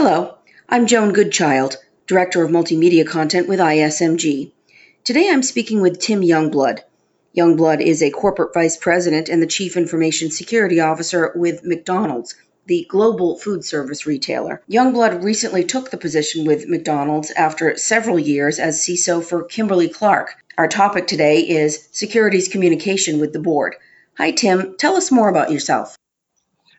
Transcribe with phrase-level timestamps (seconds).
[0.00, 0.36] Hello,
[0.68, 4.52] I'm Joan Goodchild, Director of Multimedia Content with ISMG.
[5.02, 6.78] Today I'm speaking with Tim Youngblood.
[7.36, 12.86] Youngblood is a corporate vice president and the chief information security officer with McDonald's, the
[12.88, 14.62] global food service retailer.
[14.70, 20.36] Youngblood recently took the position with McDonald's after several years as CISO for Kimberly Clark.
[20.56, 23.74] Our topic today is securities communication with the board.
[24.16, 24.76] Hi, Tim.
[24.78, 25.96] Tell us more about yourself.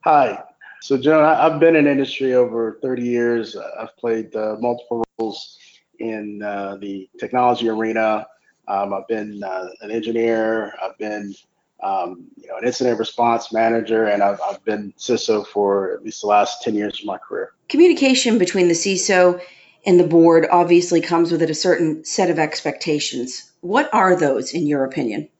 [0.00, 0.42] Hi,
[0.84, 3.56] so, Joan, I've been in industry over 30 years.
[3.56, 5.56] I've played uh, multiple roles
[5.98, 8.26] in uh, the technology arena.
[8.68, 10.74] Um, I've been uh, an engineer.
[10.82, 11.34] I've been,
[11.82, 16.20] um, you know, an incident response manager, and I've, I've been CISO for at least
[16.20, 17.54] the last 10 years of my career.
[17.70, 19.40] Communication between the CISO
[19.86, 23.50] and the board obviously comes with it a certain set of expectations.
[23.62, 25.30] What are those, in your opinion?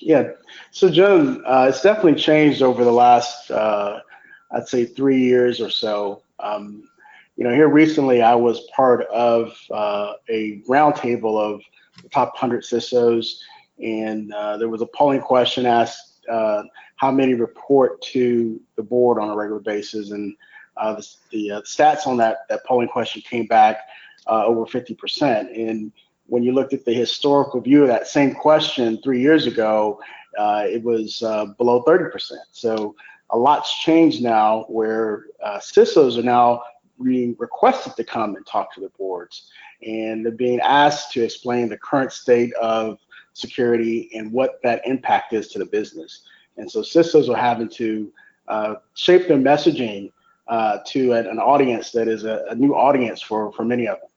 [0.00, 0.28] Yeah,
[0.70, 4.02] so Joan, uh, it's definitely changed over the last uh,
[4.50, 6.22] I'd say three years or so.
[6.40, 6.88] Um,
[7.36, 11.60] you know, here recently I was part of uh, a roundtable of
[12.02, 13.36] the top 100 CISOs,
[13.82, 16.62] and uh, there was a polling question asked uh,
[16.96, 20.34] how many report to the board on a regular basis, and
[20.78, 23.80] uh, the, the uh, stats on that, that polling question came back
[24.26, 25.68] uh, over 50%.
[25.68, 25.92] And
[26.26, 30.00] when you looked at the historical view of that same question three years ago,
[30.38, 31.18] it was
[31.58, 32.32] below 30%.
[32.50, 32.94] So
[33.30, 36.62] a lot's changed now where uh, CISOs are now
[37.02, 39.50] being requested to come and talk to the boards.
[39.82, 42.98] And they're being asked to explain the current state of
[43.34, 46.22] security and what that impact is to the business.
[46.56, 48.12] And so CISOs are having to
[48.48, 50.12] uh, shape their messaging
[50.48, 53.98] uh, to an, an, audience that is a, a new audience for, for many of
[53.98, 54.08] them.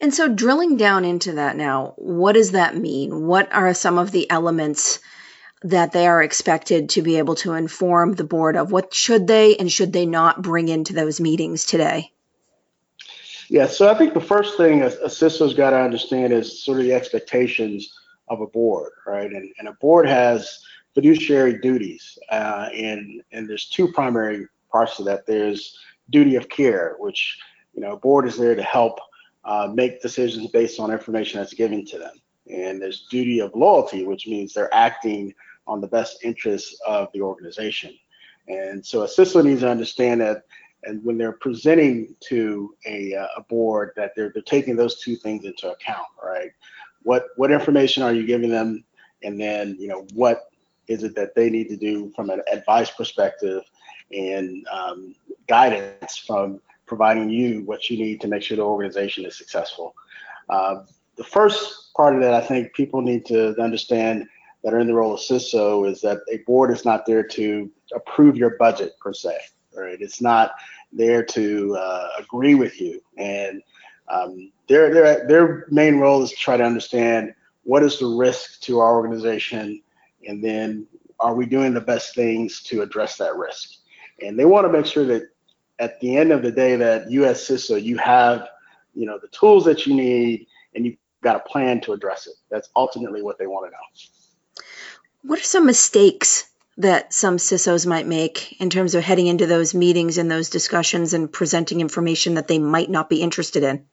[0.00, 3.26] And so, drilling down into that now, what does that mean?
[3.28, 4.98] What are some of the elements
[5.64, 9.56] that they are expected to be able to inform the board of what should they
[9.56, 12.10] and should they not bring into those meetings today?
[13.48, 16.78] Yeah, so I think the first thing a, a CISO's got to understand is sort
[16.78, 17.92] of the expectations
[18.28, 19.30] of a board, right?
[19.30, 20.60] And, and a board has
[20.94, 25.26] fiduciary duties, uh, and and there's two primary parts to that.
[25.26, 25.78] There's
[26.10, 27.38] duty of care, which
[27.74, 28.98] you know, a board is there to help
[29.44, 32.14] uh, make decisions based on information that's given to them,
[32.50, 35.34] and there's duty of loyalty, which means they're acting
[35.66, 37.94] on the best interests of the organization.
[38.48, 40.42] And so a CISO needs to understand that
[40.84, 45.16] and when they're presenting to a, uh, a board that they're, they're taking those two
[45.16, 46.50] things into account, right?
[47.02, 48.84] What what information are you giving them?
[49.22, 50.50] And then, you know, what
[50.88, 53.62] is it that they need to do from an advice perspective
[54.12, 55.14] and um,
[55.46, 59.94] guidance from providing you what you need to make sure the organization is successful.
[60.48, 60.82] Uh,
[61.16, 64.26] the first part of that, I think people need to understand
[64.62, 67.70] that are in the role of CISO is that a board is not there to
[67.94, 69.36] approve your budget per se,
[69.76, 70.00] right?
[70.00, 70.52] It's not
[70.92, 73.62] there to uh, agree with you, and
[74.08, 77.34] um, their their their main role is to try to understand
[77.64, 79.82] what is the risk to our organization,
[80.26, 80.86] and then
[81.20, 83.74] are we doing the best things to address that risk?
[84.20, 85.22] And they want to make sure that
[85.78, 88.48] at the end of the day, that you as CISO, you have
[88.94, 92.34] you know the tools that you need, and you've got a plan to address it.
[92.50, 94.21] That's ultimately what they want to know.
[95.22, 99.74] What are some mistakes that some CISOs might make in terms of heading into those
[99.74, 103.84] meetings and those discussions and presenting information that they might not be interested in?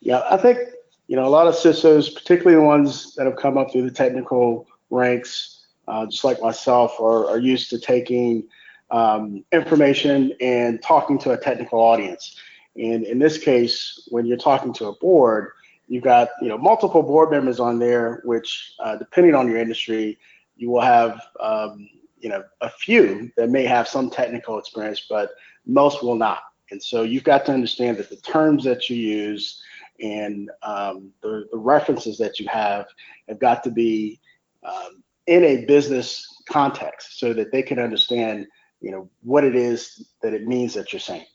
[0.00, 0.58] Yeah, I think
[1.06, 3.90] you know a lot of CISOs, particularly the ones that have come up through the
[3.90, 8.46] technical ranks, uh, just like myself, are, are used to taking
[8.90, 12.36] um, information and talking to a technical audience.
[12.76, 15.52] And in this case, when you're talking to a board,
[15.88, 20.18] You've got you know multiple board members on there, which uh, depending on your industry,
[20.56, 25.30] you will have um, you know a few that may have some technical experience, but
[25.66, 26.40] most will not.
[26.70, 29.62] And so you've got to understand that the terms that you use
[30.00, 32.86] and um, the, the references that you have
[33.28, 34.20] have got to be
[34.64, 38.46] um, in a business context so that they can understand
[38.80, 41.26] you know what it is that it means that you're saying.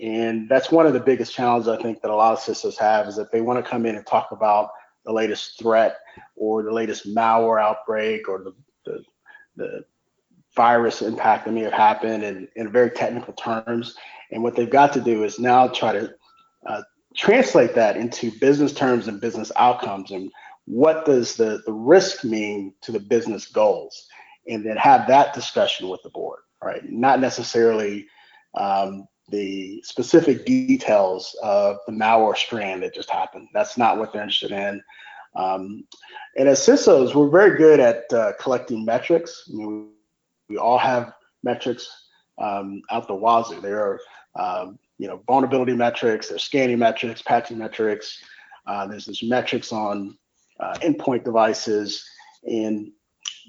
[0.00, 3.06] And that's one of the biggest challenges I think that a lot of CISOs have
[3.08, 4.70] is that they want to come in and talk about
[5.04, 5.98] the latest threat
[6.36, 9.04] or the latest malware outbreak or the, the,
[9.56, 9.84] the
[10.56, 13.96] virus impact that may have happened in, in very technical terms.
[14.30, 16.14] And what they've got to do is now try to
[16.66, 16.82] uh,
[17.16, 20.10] translate that into business terms and business outcomes.
[20.10, 20.30] And
[20.64, 24.06] what does the, the risk mean to the business goals?
[24.48, 26.82] And then have that discussion with the board right?
[26.88, 28.06] Not necessarily
[28.54, 33.48] um, the specific details of the malware strand that just happened.
[33.54, 34.82] That's not what they're interested in.
[35.34, 35.84] Um,
[36.36, 39.48] and as CISOs, we're very good at uh, collecting metrics.
[39.50, 39.90] I mean,
[40.48, 41.88] we all have metrics
[42.38, 43.60] um, out the wazoo.
[43.60, 44.00] There are
[44.34, 48.22] um, you know, vulnerability metrics, there's scanning metrics, patching metrics,
[48.66, 50.16] uh, there's this metrics on
[50.60, 52.08] uh, endpoint devices,
[52.44, 52.92] and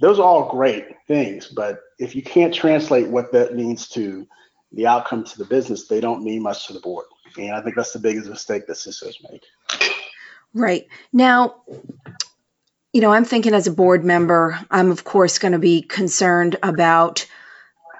[0.00, 1.48] those are all great things.
[1.48, 4.26] But if you can't translate what that means to
[4.72, 7.06] the outcome to the business, they don't mean much to the board.
[7.36, 9.44] And I think that's the biggest mistake that CISOs make.
[10.54, 10.86] Right.
[11.12, 11.62] Now,
[12.92, 16.56] you know, I'm thinking as a board member, I'm of course going to be concerned
[16.62, 17.26] about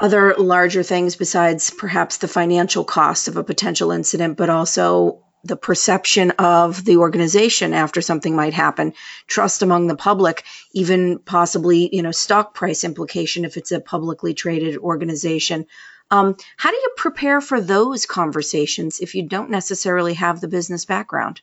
[0.00, 5.56] other larger things besides perhaps the financial cost of a potential incident, but also the
[5.56, 8.92] perception of the organization after something might happen,
[9.26, 14.34] trust among the public, even possibly, you know, stock price implication if it's a publicly
[14.34, 15.66] traded organization.
[16.10, 20.84] Um, how do you prepare for those conversations if you don't necessarily have the business
[20.84, 21.40] background?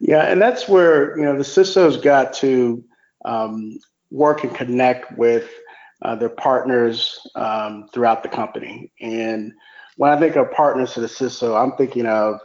[0.00, 2.82] Yeah, and that's where you know the CISO's got to
[3.24, 3.78] um,
[4.10, 5.48] work and connect with
[6.02, 8.90] uh, their partners um, throughout the company.
[9.00, 9.52] And
[9.96, 12.40] when I think of partners to the CISO, I'm thinking of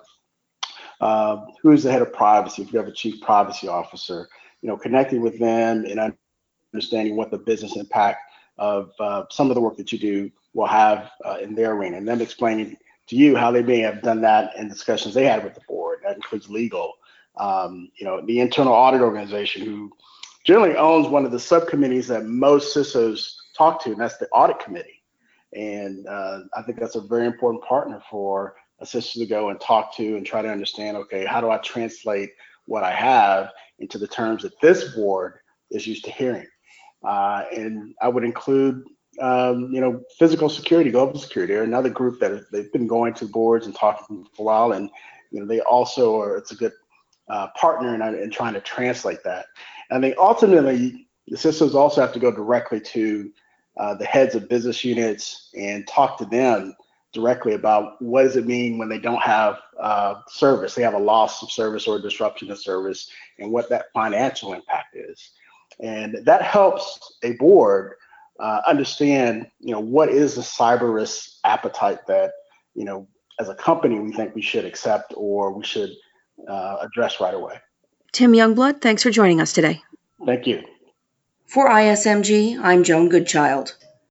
[1.00, 2.62] uh, who's the head of privacy.
[2.62, 4.28] If you have a chief privacy officer,
[4.62, 6.14] you know, connecting with them and
[6.74, 8.20] understanding what the business impact
[8.58, 11.98] of uh, some of the work that you do will have uh, in their arena,
[11.98, 12.78] and them explaining
[13.08, 16.00] to you how they may have done that in discussions they had with the board.
[16.04, 16.94] That includes legal,
[17.38, 19.92] um, you know, the internal audit organization who
[20.46, 24.60] generally owns one of the subcommittees that most CISOs talk to, and that's the audit
[24.60, 25.04] committee.
[25.54, 29.60] And uh, I think that's a very important partner for a CISO to go and
[29.60, 32.32] talk to and try to understand, okay, how do I translate
[32.66, 35.40] what I have into the terms that this board
[35.70, 36.48] is used to hearing?
[37.04, 38.86] Uh, and I would include,
[39.20, 43.26] um, you know, physical security, global security, are another group that they've been going to
[43.26, 44.90] boards and talking for a while, and
[45.32, 46.38] you know, they also are.
[46.38, 46.74] It's a good
[47.30, 49.46] uh, partner in, in trying to translate that.
[49.90, 53.32] And I think ultimately, the CISOs also have to go directly to
[53.78, 56.76] uh, the heads of business units and talk to them
[57.14, 61.00] directly about what does it mean when they don't have uh, service, they have a
[61.00, 63.10] loss of service or a disruption of service,
[63.40, 65.32] and what that financial impact is.
[65.80, 67.96] And that helps a board
[68.40, 72.32] uh, understand, you know, what is the cyber risk appetite that,
[72.74, 73.08] you know,
[73.40, 75.92] as a company we think we should accept or we should
[76.48, 77.60] uh, address right away.
[78.12, 79.82] Tim Youngblood, thanks for joining us today.
[80.26, 80.64] Thank you.
[81.48, 83.76] For ISMG, I'm Joan Goodchild.